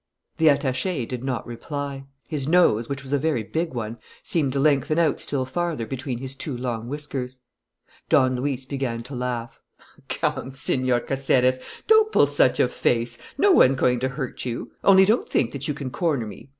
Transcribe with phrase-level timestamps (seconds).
[0.37, 2.05] The attaché did not reply.
[2.27, 6.17] His nose, which was a very big one, seemed to lengthen out still farther between
[6.17, 7.37] his two long whiskers.
[8.09, 9.59] Don Luis began to laugh.
[10.09, 13.19] "Come, Señor Caceres, don't pull such a face!
[13.37, 14.71] No one's going to hurt you.
[14.83, 16.49] Only don't think that you can corner me.